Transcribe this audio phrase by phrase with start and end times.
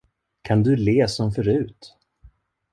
[0.41, 1.97] Kan du le som förut?